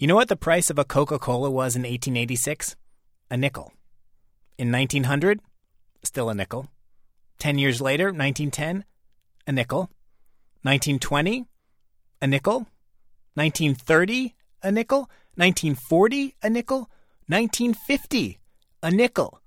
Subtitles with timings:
[0.00, 2.74] You know what the price of a Coca Cola was in 1886?
[3.30, 3.70] A nickel.
[4.56, 5.40] In 1900,
[6.02, 6.68] still a nickel.
[7.38, 8.86] 10 years later, 1910,
[9.46, 9.90] a nickel.
[10.62, 11.44] 1920,
[12.22, 12.60] a nickel.
[13.34, 15.00] 1930, a nickel.
[15.34, 16.78] 1940, a nickel.
[17.26, 18.38] 1950,
[18.82, 19.42] a nickel.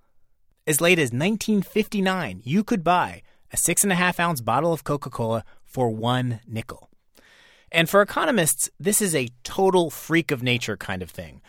[0.67, 4.83] As late as 1959, you could buy a six and a half ounce bottle of
[4.83, 6.91] Coca Cola for one nickel.
[7.73, 11.41] And for economists, this is a total freak of nature kind of thing.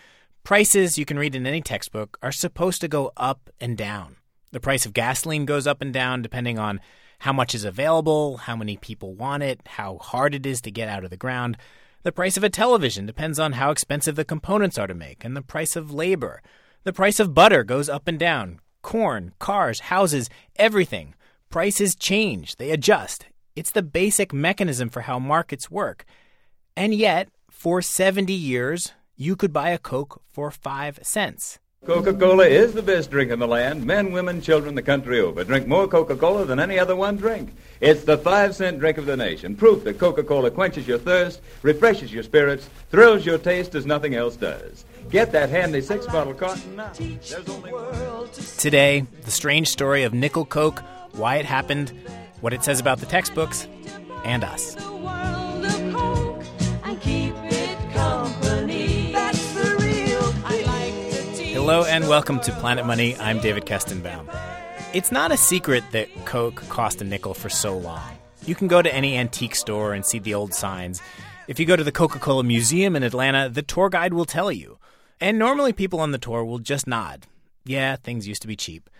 [0.42, 4.16] Prices, you can read in any textbook, are supposed to go up and down.
[4.50, 6.80] The price of gasoline goes up and down depending on
[7.20, 10.88] how much is available, how many people want it, how hard it is to get
[10.88, 11.58] out of the ground.
[12.04, 15.36] The price of a television depends on how expensive the components are to make, and
[15.36, 16.40] the price of labor.
[16.84, 18.60] The price of butter goes up and down.
[18.80, 21.14] Corn, cars, houses, everything.
[21.50, 23.26] Prices change, they adjust,
[23.56, 26.04] it's the basic mechanism for how markets work.
[26.76, 31.58] And yet, for 70 years, you could buy a Coke for 5 cents.
[31.86, 33.84] Coca Cola is the best drink in the land.
[33.84, 37.54] Men, women, children, the country over drink more Coca Cola than any other one drink.
[37.78, 39.54] It's the five cent drink of the nation.
[39.54, 44.14] Proof that Coca Cola quenches your thirst, refreshes your spirits, thrills your taste as nothing
[44.14, 44.86] else does.
[45.10, 46.90] Get that handy six bottle carton now.
[48.56, 51.92] Today, the strange story of Nickel Coke, why it happened,
[52.44, 53.66] what it says about the textbooks,
[54.22, 54.76] and us.
[61.54, 63.16] Hello and welcome to Planet Money.
[63.16, 64.28] I'm David Kestenbaum.
[64.92, 68.02] It's not a secret that Coke cost a nickel for so long.
[68.44, 71.00] You can go to any antique store and see the old signs.
[71.48, 74.52] If you go to the Coca Cola Museum in Atlanta, the tour guide will tell
[74.52, 74.78] you.
[75.18, 77.26] And normally people on the tour will just nod.
[77.64, 78.90] Yeah, things used to be cheap.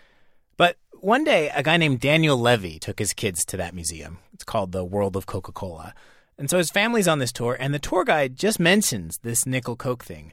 [1.05, 4.21] One day, a guy named Daniel Levy took his kids to that museum.
[4.33, 5.93] It's called the World of Coca Cola.
[6.39, 9.77] And so his family's on this tour, and the tour guide just mentions this nickel
[9.77, 10.33] Coke thing.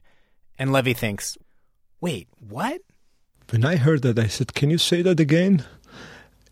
[0.57, 1.37] And Levy thinks,
[1.99, 2.79] wait, what?
[3.49, 5.65] When I heard that, I said, Can you say that again?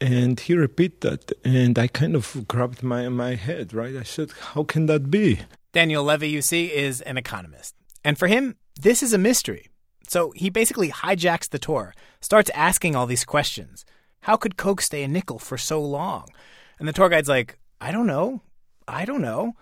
[0.02, 3.96] And he repeated that, and I kind of grabbed my, my head, right?
[3.96, 5.40] I said, How can that be?
[5.72, 7.74] Daniel Levy, you see, is an economist.
[8.04, 9.70] And for him, this is a mystery.
[10.10, 13.86] So he basically hijacks the tour, starts asking all these questions.
[14.22, 16.28] How could Coke stay a nickel for so long?
[16.78, 18.42] And the tour guide's like, I don't know.
[18.88, 19.56] I don't know.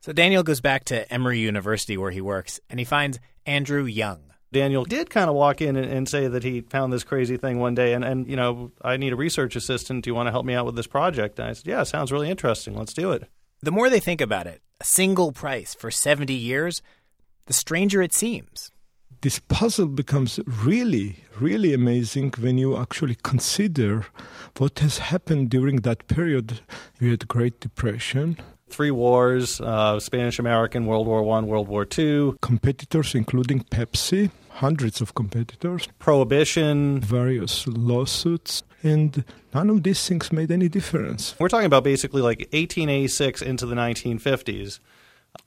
[0.00, 4.20] So Daniel goes back to Emory University where he works and he finds Andrew Young.
[4.52, 7.58] Daniel did kind of walk in and, and, say that he found this crazy thing
[7.58, 10.04] one day and, and, you know, I need a research assistant.
[10.04, 11.38] Do you want to help me out with this project?
[11.38, 12.74] And I said, Yeah, sounds really interesting.
[12.74, 13.28] Let's do it.
[13.60, 16.80] The more they think about it, a single price for 70 years,
[17.46, 18.70] the stranger it seems
[19.20, 24.06] this puzzle becomes really, really amazing when you actually consider
[24.58, 26.60] what has happened during that period.
[27.00, 28.38] You had Great Depression.
[28.68, 32.36] Three wars, uh, Spanish American, World War One, World War Two.
[32.42, 35.88] Competitors, including Pepsi, hundreds of competitors.
[35.98, 37.00] Prohibition.
[37.00, 38.62] Various lawsuits.
[38.82, 39.24] And
[39.54, 41.34] none of these things made any difference.
[41.40, 44.78] We're talking about basically like 1886 into the 1950s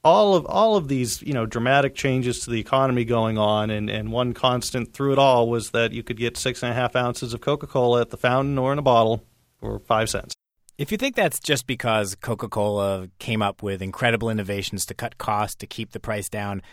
[0.04, 3.90] all of all of these you know dramatic changes to the economy going on, and,
[3.90, 6.96] and one constant through it all was that you could get six and a half
[6.96, 9.24] ounces of Coca Cola at the fountain or in a bottle
[9.60, 10.34] for five cents.
[10.78, 15.18] If you think that's just because Coca Cola came up with incredible innovations to cut
[15.18, 16.64] costs to keep the price down,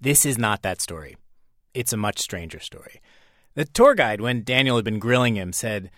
[0.00, 1.16] this is not that story.
[1.74, 3.02] It's a much stranger story.
[3.54, 5.90] The tour guide, when Daniel had been grilling him, said,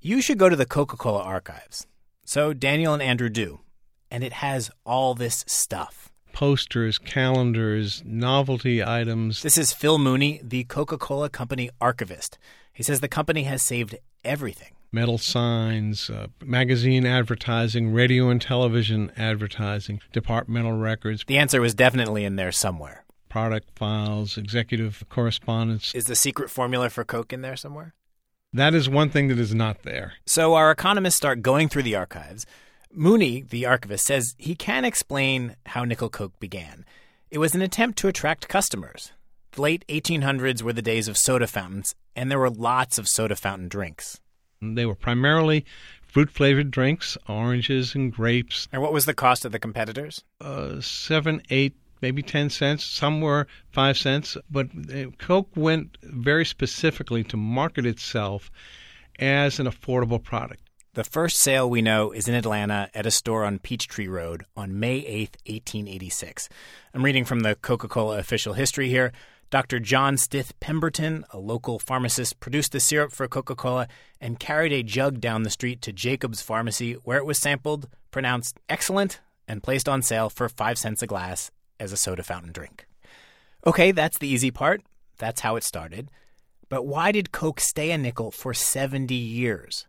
[0.00, 1.86] You should go to the Coca Cola archives.
[2.26, 3.60] So Daniel and Andrew do,
[4.10, 9.40] and it has all this stuff posters, calendars, novelty items.
[9.40, 12.36] This is Phil Mooney, the Coca Cola Company archivist.
[12.72, 19.10] He says the company has saved everything metal signs, uh, magazine advertising, radio and television
[19.16, 21.24] advertising, departmental records.
[21.26, 23.04] The answer was definitely in there somewhere.
[23.28, 25.92] Product files, executive correspondence.
[25.96, 27.92] Is the secret formula for Coke in there somewhere?
[28.52, 30.12] That is one thing that is not there.
[30.26, 32.46] So our economists start going through the archives.
[32.96, 36.84] Mooney, the archivist, says he can explain how Nickel Coke began.
[37.30, 39.12] It was an attempt to attract customers.
[39.52, 43.36] The late 1800s were the days of soda fountains, and there were lots of soda
[43.36, 44.20] fountain drinks.
[44.60, 45.64] They were primarily
[46.02, 48.68] fruit flavored drinks, oranges and grapes.
[48.72, 50.22] And what was the cost of the competitors?
[50.40, 52.84] Uh, seven, eight, maybe 10 cents.
[52.84, 54.36] Some were five cents.
[54.50, 58.50] But uh, Coke went very specifically to market itself
[59.18, 60.62] as an affordable product.
[60.94, 64.78] The first sale we know is in Atlanta at a store on Peachtree Road on
[64.78, 66.48] May 8, 1886.
[66.94, 69.10] I'm reading from the Coca Cola official history here.
[69.50, 69.80] Dr.
[69.80, 73.88] John Stith Pemberton, a local pharmacist, produced the syrup for Coca Cola
[74.20, 78.60] and carried a jug down the street to Jacob's Pharmacy, where it was sampled, pronounced
[78.68, 81.50] excellent, and placed on sale for five cents a glass
[81.80, 82.86] as a soda fountain drink.
[83.66, 84.80] Okay, that's the easy part.
[85.18, 86.08] That's how it started.
[86.68, 89.88] But why did Coke stay a nickel for 70 years?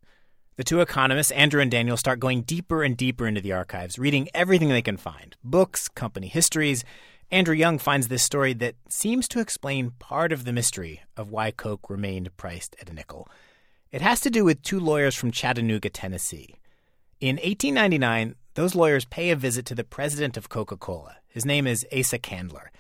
[0.58, 4.30] The two economists, Andrew and Daniel, start going deeper and deeper into the archives, reading
[4.34, 6.86] everything they can find books, company histories.
[7.30, 11.52] Andrew Young finds this story that seems to explain part of the mystery of why
[11.52, 13.28] Coke remained priced at a nickel.
[13.92, 16.56] It has to do with two lawyers from Chattanooga, Tennessee.
[17.20, 21.18] In 1899, those lawyers pay a visit to the president of Coca Cola.
[21.28, 22.72] His name is Asa Candler.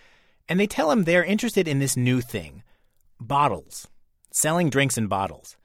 [0.47, 2.63] And they tell him they're interested in this new thing
[3.19, 3.89] bottles,
[4.31, 5.57] selling drinks in bottles.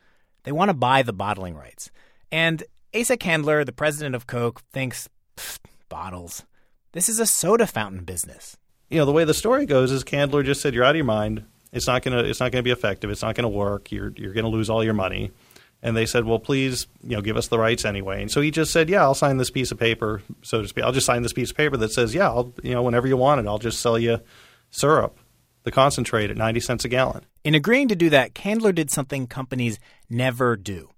[0.45, 1.91] They want to buy the bottling rights.
[2.33, 2.63] And
[2.95, 5.09] Asa Candler, the president of Coke, thinks,
[5.89, 6.45] bottles.
[6.93, 8.57] This is a soda fountain business.
[8.89, 11.05] You know, the way the story goes is Candler just said, "You're out of your
[11.05, 11.45] mind.
[11.73, 12.25] It's not gonna.
[12.25, 13.11] It's not gonna be effective.
[13.11, 13.93] It's not gonna work.
[13.93, 15.31] You're you're gonna lose all your money."
[15.83, 18.51] And they said, "Well, please, you know, give us the rights anyway." And so he
[18.51, 20.83] just said, "Yeah, I'll sign this piece of paper, so to speak.
[20.85, 23.17] I'll just sign this piece of paper that says, yeah, I'll, you know, whenever you
[23.17, 24.21] want it, I'll just sell you
[24.71, 25.20] syrup,
[25.63, 29.27] the concentrate at ninety cents a gallon." In agreeing to do that, Candler did something
[29.27, 29.79] companies
[30.09, 30.91] never do.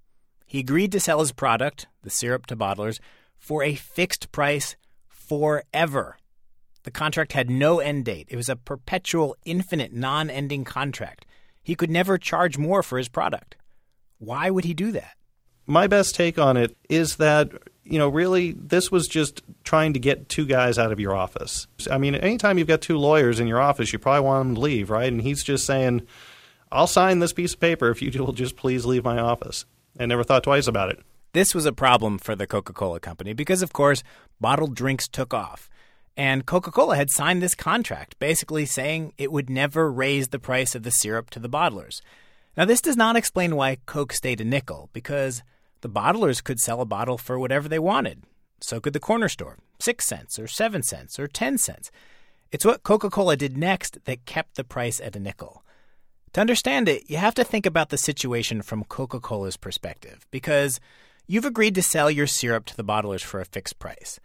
[0.46, 3.00] He agreed to sell his product, the syrup to bottlers,
[3.38, 4.76] for a fixed price
[5.08, 6.18] forever.
[6.84, 8.26] The contract had no end date.
[8.28, 11.26] It was a perpetual, infinite, non ending contract.
[11.62, 13.56] He could never charge more for his product.
[14.18, 15.16] Why would he do that?
[15.66, 17.50] My best take on it is that,
[17.92, 21.66] you know, really, this was just trying to get two guys out of your office.
[21.90, 24.60] I mean, anytime you've got two lawyers in your office, you probably want them to
[24.62, 25.12] leave, right?
[25.12, 26.06] And he's just saying,
[26.72, 29.66] I'll sign this piece of paper if you will just please leave my office.
[30.00, 31.00] I never thought twice about it.
[31.34, 34.02] This was a problem for the Coca Cola Company because, of course,
[34.40, 35.68] bottled drinks took off.
[36.16, 40.74] And Coca Cola had signed this contract, basically saying it would never raise the price
[40.74, 42.00] of the syrup to the bottlers.
[42.56, 45.42] Now, this does not explain why Coke stayed a nickel, because
[45.82, 48.24] the bottlers could sell a bottle for whatever they wanted.
[48.60, 51.90] So could the corner store, 6 cents or 7 cents or 10 cents.
[52.50, 55.64] It's what Coca Cola did next that kept the price at a nickel.
[56.32, 60.80] To understand it, you have to think about the situation from Coca Cola's perspective, because
[61.26, 64.18] you've agreed to sell your syrup to the bottlers for a fixed price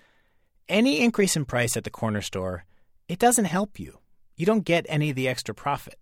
[0.69, 2.65] any increase in price at the corner store,
[3.07, 3.99] it doesn't help you.
[4.35, 5.99] You don't get any of the extra profit.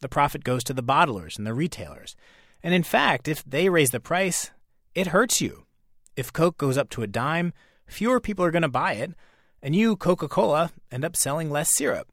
[0.00, 2.16] The profit goes to the bottlers and the retailers.
[2.62, 4.50] And in fact, if they raise the price,
[4.94, 5.64] it hurts you.
[6.16, 7.52] If Coke goes up to a dime,
[7.86, 9.12] fewer people are going to buy it,
[9.62, 12.08] and you, Coca Cola, end up selling less syrup.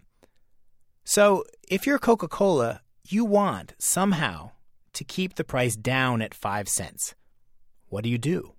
[1.04, 4.52] So, if you're Coca Cola, you want somehow
[4.94, 7.16] to keep the price down at 5 cents.
[7.90, 8.54] What do you do?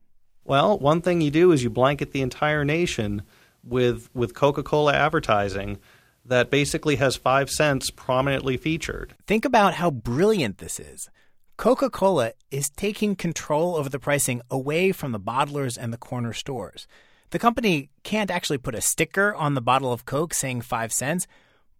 [0.44, 3.22] Well, one thing you do is you blanket the entire nation
[3.64, 5.78] with with Coca-Cola advertising
[6.24, 9.14] that basically has 5 cents prominently featured.
[9.26, 11.08] Think about how brilliant this is.
[11.56, 16.86] Coca-Cola is taking control over the pricing away from the bottlers and the corner stores.
[17.30, 21.26] The company can't actually put a sticker on the bottle of Coke saying 5 cents,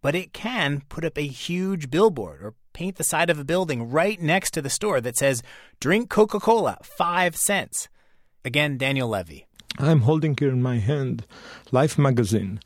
[0.01, 3.89] but it can put up a huge billboard or paint the side of a building
[3.89, 5.43] right next to the store that says,
[5.79, 7.87] Drink Coca Cola, 5 cents.
[8.43, 9.45] Again, Daniel Levy.
[9.77, 11.25] I'm holding here in my hand
[11.71, 12.59] Life magazine.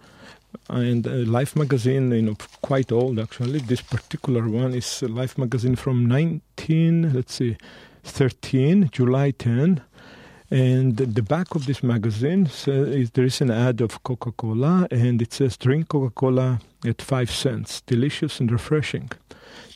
[0.69, 3.59] And uh, Life magazine, you know, quite old actually.
[3.59, 7.57] This particular one is Life magazine from 19, let's see,
[8.03, 9.81] 13, July 10.
[10.50, 15.21] And the back of this magazine says there is an ad of Coca Cola, and
[15.21, 19.09] it says, Drink Coca Cola at five cents, delicious and refreshing.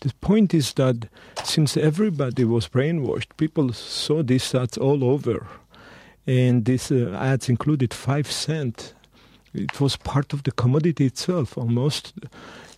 [0.02, 1.08] The point is that
[1.46, 5.48] since everybody was brainwashed, people saw these ads all over
[6.28, 8.94] and these uh, ads included five cent.
[9.56, 12.14] It was part of the commodity itself almost.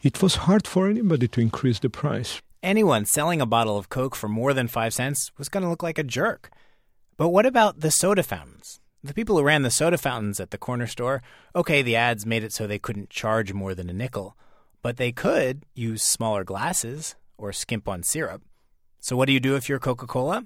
[0.03, 2.41] It was hard for anybody to increase the price.
[2.61, 5.83] Anyone selling a bottle of Coke for more than five cents was going to look
[5.83, 6.51] like a jerk.
[7.17, 8.79] But what about the soda fountains?
[9.03, 11.21] The people who ran the soda fountains at the corner store,
[11.55, 14.35] okay, the ads made it so they couldn't charge more than a nickel,
[14.81, 18.43] but they could use smaller glasses or skimp on syrup.
[18.99, 20.45] So, what do you do if you're Coca Cola?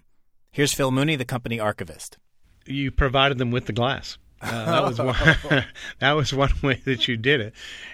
[0.51, 2.17] Here's Phil Mooney, the company archivist
[2.65, 4.17] you provided them with the glass.
[4.41, 5.65] Uh, that was one,
[5.99, 7.53] that was one way that you did it,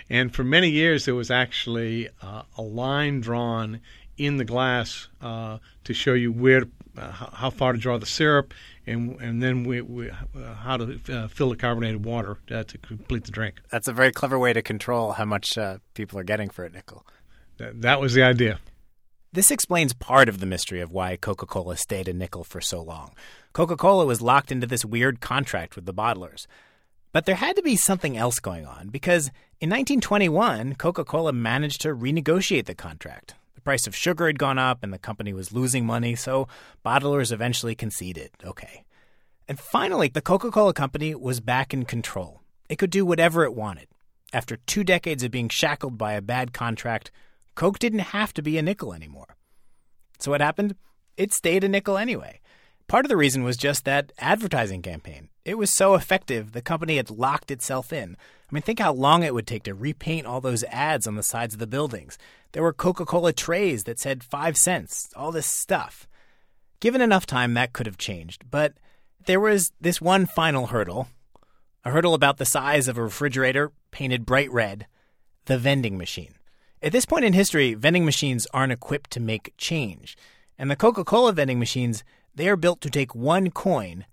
[0.10, 3.82] and for many years there was actually uh, a line drawn
[4.18, 6.63] in the glass uh, to show you where
[6.98, 8.54] uh, how far to draw the syrup,
[8.86, 10.16] and and then we, we uh,
[10.56, 13.62] how to uh, fill the carbonated water to complete the drink.
[13.70, 15.58] That's a very clever way to control how much
[15.94, 17.06] people are getting for a nickel.
[17.58, 18.60] That, that was the idea.
[19.34, 22.82] This explains part of the mystery of why Coca Cola stayed a nickel for so
[22.82, 23.12] long.
[23.58, 26.46] Coca Cola was locked into this weird contract with the bottlers.
[27.12, 31.82] But there had to be something else going on because in 1921, Coca Cola managed
[31.82, 33.34] to renegotiate the contract.
[33.56, 36.48] The price of sugar had gone up and the company was losing money, so
[36.86, 38.30] bottlers eventually conceded.
[38.46, 38.86] Okay.
[39.48, 42.44] And finally, the Coca Cola Company was back in control.
[42.70, 43.88] It could do whatever it wanted.
[44.34, 47.10] After two decades of being shackled by a bad contract,
[47.56, 49.36] Coke didn't have to be a nickel anymore.
[50.20, 50.76] So what happened?
[51.18, 52.40] It stayed a nickel anyway.
[52.88, 55.27] Part of the reason was just that advertising campaign.
[55.44, 58.15] It was so effective, the company had locked itself in.
[58.50, 61.24] I mean, think how long it would take to repaint all those ads on the
[61.24, 62.17] sides of the buildings.
[62.53, 66.08] There were Coca Cola trays that said five cents, all this stuff.
[66.79, 68.50] Given enough time, that could have changed.
[68.50, 68.74] But
[69.25, 71.08] there was this one final hurdle
[71.84, 74.88] a hurdle about the size of a refrigerator painted bright red
[75.46, 76.34] the vending machine.
[76.82, 80.17] At this point in history, vending machines aren't equipped to make change.
[80.58, 82.03] And the Coca Cola vending machines
[82.38, 84.06] they are built to take one coin,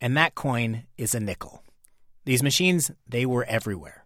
[0.00, 1.64] and that coin is a nickel.
[2.24, 4.04] These machines, they were everywhere.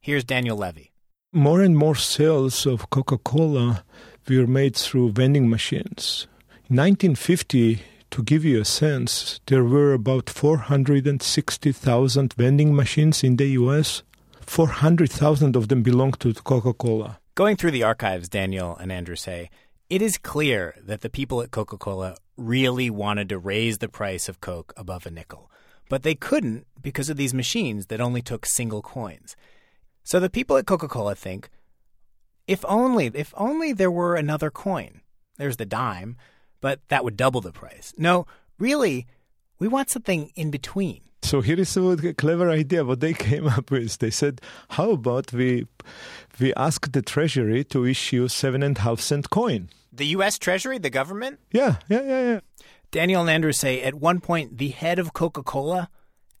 [0.00, 0.92] Here's Daniel Levy.
[1.32, 3.84] More and more sales of Coca Cola
[4.28, 6.28] were made through vending machines.
[6.68, 7.80] In 1950,
[8.10, 14.02] to give you a sense, there were about 460,000 vending machines in the US.
[14.42, 17.18] 400,000 of them belonged to Coca Cola.
[17.34, 19.48] Going through the archives, Daniel and Andrew say,
[19.88, 24.28] it is clear that the people at Coca Cola really wanted to raise the price
[24.28, 25.50] of Coke above a nickel,
[25.88, 29.36] but they couldn't because of these machines that only took single coins.
[30.04, 31.48] So the people at Coca Cola think,
[32.46, 35.00] if only, if only there were another coin.
[35.36, 36.16] There's the dime,
[36.60, 37.92] but that would double the price.
[37.98, 38.26] No,
[38.58, 39.06] really,
[39.58, 41.00] we want something in between.
[41.22, 42.84] So here is a clever idea.
[42.84, 44.40] What they came up with, they said,
[44.70, 45.66] "How about we
[46.38, 50.38] we ask the Treasury to issue seven and a half cent coin?" The U.S.
[50.38, 51.40] Treasury, the government.
[51.52, 52.40] Yeah, yeah, yeah, yeah.
[52.90, 55.88] Daniel and Andrew say at one point the head of Coca Cola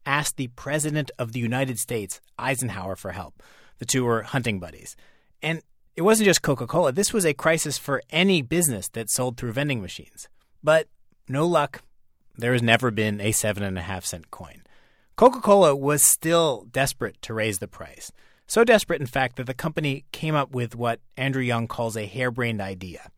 [0.04, 3.42] asked the president of the United States, Eisenhower, for help.
[3.78, 4.96] The two were hunting buddies,
[5.42, 5.62] and
[5.96, 6.92] it wasn't just Coca Cola.
[6.92, 10.28] This was a crisis for any business that sold through vending machines.
[10.62, 10.88] But
[11.28, 11.82] no luck.
[12.36, 14.62] There has never been a seven and a half cent coin.
[15.16, 18.12] Coca Cola was still desperate to raise the price.
[18.46, 22.06] So desperate, in fact, that the company came up with what Andrew Young calls a
[22.06, 23.10] harebrained idea.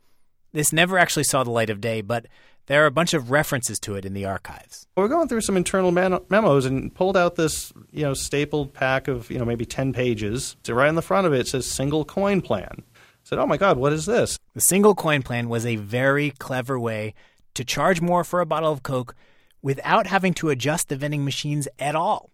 [0.53, 2.27] This never actually saw the light of day, but
[2.67, 4.87] there are a bunch of references to it in the archives.
[4.97, 9.09] We're going through some internal man- memos and pulled out this, you know, stapled pack
[9.09, 10.57] of, you know, maybe 10 pages.
[10.65, 12.83] So right on the front of it, it says single coin plan.
[12.83, 12.85] I
[13.25, 16.79] said, "Oh my god, what is this?" The single coin plan was a very clever
[16.79, 17.15] way
[17.55, 19.15] to charge more for a bottle of Coke
[19.63, 22.31] without having to adjust the vending machines at all.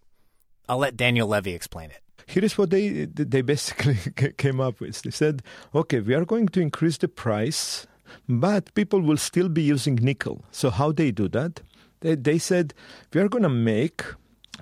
[0.69, 2.01] I'll let Daniel Levy explain it.
[2.27, 3.97] Here is what they they basically
[4.37, 5.01] came up with.
[5.01, 5.43] They said,
[5.73, 7.87] "Okay, we are going to increase the price,
[8.27, 10.43] but people will still be using nickel.
[10.51, 11.61] So how they do that?
[12.01, 12.73] They they said
[13.13, 14.03] we are going to make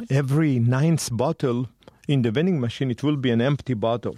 [0.10, 1.68] every ninth bottle
[2.08, 4.18] in the vending machine it will be an empty bottle.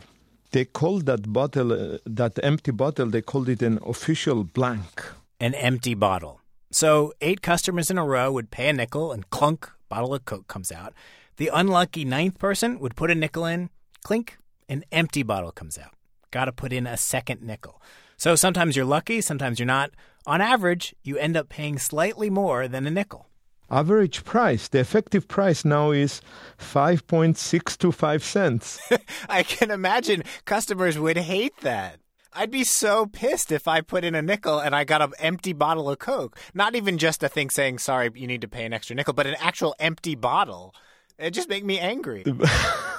[0.52, 5.04] They called that bottle uh, that empty bottle they called it an official blank.
[5.40, 6.40] An empty bottle.
[6.72, 10.48] So eight customers in a row would pay a nickel and clunk, bottle of Coke
[10.48, 10.94] comes out.
[11.38, 13.70] The unlucky ninth person would put a nickel in,
[14.04, 14.38] clink,
[14.70, 15.94] an empty bottle comes out.
[16.32, 17.82] Got to put in a second nickel.
[18.18, 19.92] So sometimes you're lucky, sometimes you're not.
[20.26, 23.30] On average, you end up paying slightly more than a nickel.
[23.70, 26.22] Average price, the effective price now is
[26.60, 28.80] 5.625 cents.
[29.30, 32.00] I can imagine customers would hate that.
[32.32, 35.54] I'd be so pissed if I put in a nickel and I got an empty
[35.54, 36.38] bottle of Coke.
[36.54, 39.26] Not even just a thing saying, sorry, you need to pay an extra nickel, but
[39.26, 40.76] an actual empty bottle.
[41.18, 42.26] It just make me angry.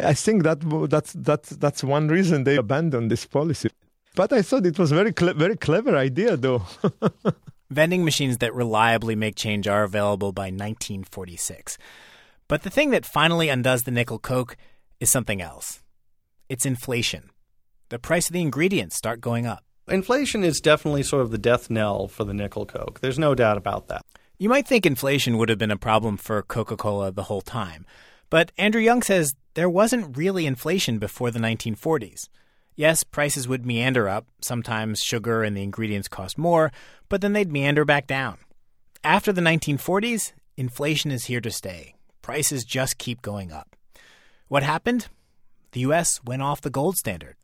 [0.00, 3.70] I think that that's that's that's one reason they abandoned this policy.
[4.14, 6.62] But I thought it was very cle- very clever idea, though.
[7.70, 11.76] Vending machines that reliably make change are available by 1946.
[12.48, 14.56] But the thing that finally undoes the nickel Coke
[15.00, 15.82] is something else
[16.48, 17.30] it's inflation.
[17.90, 19.64] The price of the ingredients start going up.
[19.86, 23.00] Inflation is definitely sort of the death knell for the nickel Coke.
[23.00, 24.02] There's no doubt about that.
[24.38, 27.84] You might think inflation would have been a problem for Coca Cola the whole time.
[28.30, 32.28] But Andrew Young says there wasn't really inflation before the 1940s.
[32.76, 34.26] Yes, prices would meander up.
[34.40, 36.70] Sometimes sugar and the ingredients cost more,
[37.08, 38.38] but then they'd meander back down.
[39.02, 41.94] After the 1940s, inflation is here to stay.
[42.22, 43.74] Prices just keep going up.
[44.48, 45.08] What happened?
[45.72, 46.20] the U.S.
[46.24, 47.36] went off the gold standard.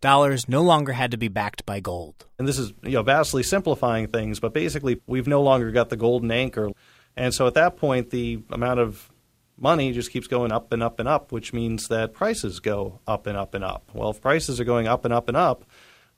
[0.00, 2.26] Dollars no longer had to be backed by gold.
[2.38, 5.96] And this is you know, vastly simplifying things, but basically, we've no longer got the
[5.96, 6.70] golden anchor.
[7.16, 9.10] And so at that point, the amount of
[9.58, 13.26] money just keeps going up and up and up, which means that prices go up
[13.26, 13.90] and up and up.
[13.94, 15.64] Well, if prices are going up and up and up,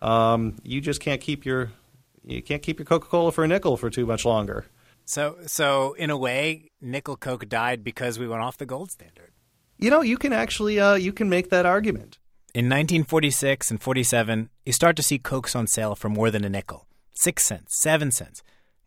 [0.03, 1.71] um, you just can't keep your
[2.25, 4.67] you can't keep your Coca Cola for a nickel for too much longer.
[5.05, 9.31] So, so in a way, nickel Coke died because we went off the gold standard.
[9.79, 12.19] You know, you can actually uh, you can make that argument.
[12.53, 16.49] In 1946 and 47, you start to see Cokes on sale for more than a
[16.49, 18.43] nickel, six cents, seven cents.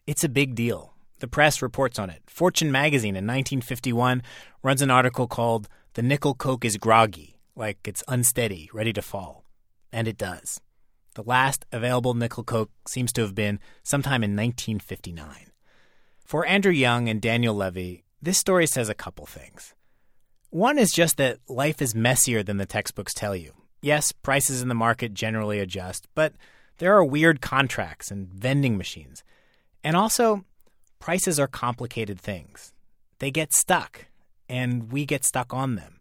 [0.08, 0.88] It's a big deal.
[1.19, 2.21] The press reports on it.
[2.27, 4.23] Fortune magazine in 1951
[4.63, 9.45] runs an article called "The Nickel Coke is Groggy," like it's unsteady, ready to fall.
[9.91, 10.61] And it does.
[11.15, 15.51] The last available nickel coke seems to have been sometime in 1959.
[16.23, 19.73] For Andrew Young and Daniel Levy, this story says a couple things.
[20.51, 23.53] One is just that life is messier than the textbooks tell you.
[23.81, 26.33] Yes, prices in the market generally adjust, but
[26.77, 29.23] there are weird contracts and vending machines.
[29.83, 30.45] And also,
[31.00, 32.74] prices are complicated things.
[33.20, 34.06] They get stuck,
[34.48, 36.00] and we get stuck on them.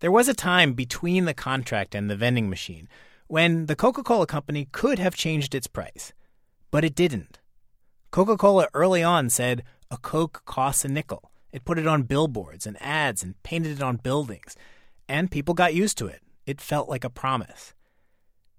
[0.00, 2.88] There was a time between the contract and the vending machine
[3.26, 6.12] when the Coca Cola Company could have changed its price,
[6.70, 7.38] but it didn't.
[8.10, 11.30] Coca Cola early on said a Coke costs a nickel.
[11.52, 14.56] It put it on billboards and ads and painted it on buildings,
[15.08, 16.20] and people got used to it.
[16.46, 17.74] It felt like a promise.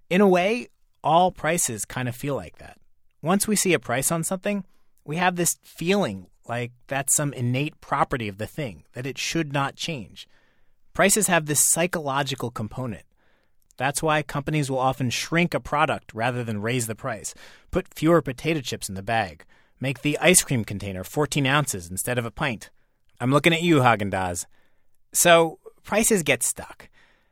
[0.10, 0.70] In a way,
[1.04, 2.80] all prices kind of feel like that.
[3.22, 4.66] Once we see a price on something,
[5.06, 9.54] we have this feeling like that's some innate property of the thing, that it should
[9.54, 10.28] not change.
[10.94, 13.04] Prices have this psychological component.
[13.78, 17.34] That's why companies will often shrink a product rather than raise the price,
[17.72, 19.44] put fewer potato chips in the bag,
[19.80, 22.70] make the ice cream container 14 ounces instead of a pint.
[23.20, 24.46] I'm looking at you, Haagen Dazs.
[25.12, 26.90] So prices get stuck.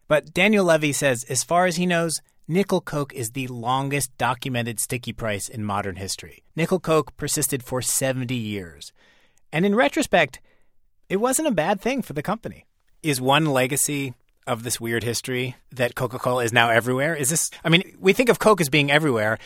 [0.07, 4.79] But Daniel Levy says, as far as he knows, nickel coke is the longest documented
[4.79, 6.43] sticky price in modern history.
[6.55, 8.91] Nickel coke persisted for 70 years.
[9.51, 10.39] And in retrospect,
[11.09, 12.65] it wasn't a bad thing for the company.
[13.01, 14.13] Is one legacy
[14.47, 17.15] of this weird history that Coca Cola is now everywhere?
[17.15, 19.37] Is this, I mean, we think of Coke as being everywhere.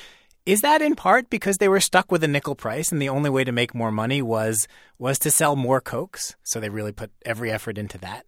[0.45, 3.29] Is that in part because they were stuck with a nickel price and the only
[3.29, 6.35] way to make more money was was to sell more Cokes?
[6.43, 8.25] So they really put every effort into that?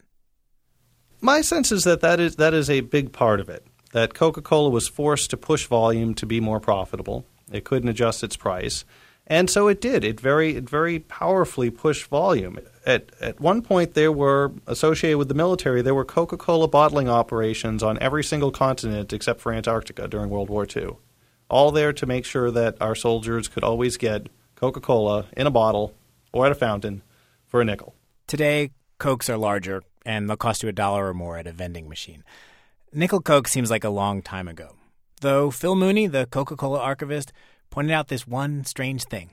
[1.22, 3.66] My sense is that that is, that is a big part of it.
[3.92, 7.24] That Coca Cola was forced to push volume to be more profitable.
[7.50, 8.84] It couldn't adjust its price.
[9.26, 10.04] And so it did.
[10.04, 12.58] It very, it very powerfully pushed volume.
[12.84, 17.08] At, at one point, there were, associated with the military, there were Coca Cola bottling
[17.08, 20.96] operations on every single continent except for Antarctica during World War II.
[21.48, 25.50] All there to make sure that our soldiers could always get Coca Cola in a
[25.50, 25.94] bottle
[26.32, 27.02] or at a fountain
[27.46, 27.94] for a nickel.
[28.26, 31.88] Today, Cokes are larger, and they'll cost you a dollar or more at a vending
[31.88, 32.24] machine.
[32.92, 34.74] Nickel Coke seems like a long time ago.
[35.20, 37.32] Though Phil Mooney, the Coca Cola archivist,
[37.70, 39.30] pointed out this one strange thing.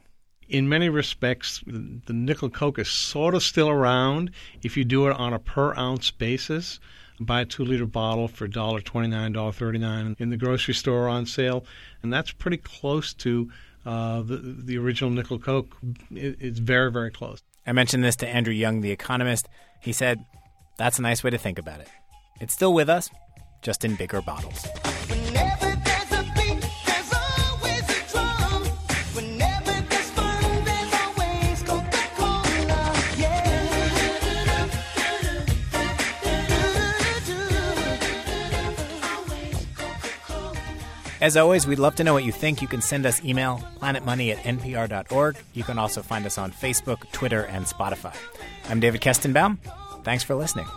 [0.48, 4.30] In many respects, the nickel Coke is sort of still around
[4.62, 6.80] if you do it on a per ounce basis.
[7.20, 11.66] Buy a two liter bottle for $1.29, $1.39 in the grocery store on sale,
[12.04, 13.52] and that's pretty close to
[13.88, 15.76] uh, the, the original nickel Coke.
[16.12, 17.42] It, it's very, very close.
[17.66, 19.48] I mentioned this to Andrew Young, the economist.
[19.82, 20.24] He said,
[20.78, 21.90] That's a nice way to think about it.
[22.40, 23.10] It's still with us,
[23.62, 24.68] just in bigger bottles.
[41.20, 42.62] As always, we'd love to know what you think.
[42.62, 45.38] You can send us email, planetmoney at npr.org.
[45.54, 48.16] You can also find us on Facebook, Twitter, and Spotify.
[48.70, 49.58] I'm David Kestenbaum.
[50.04, 50.68] Thanks for listening.